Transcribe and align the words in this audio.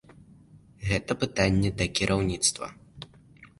Гэта 0.91 1.11
пытанне 1.25 1.71
да 1.83 1.89
кіраўніцтва. 2.01 2.73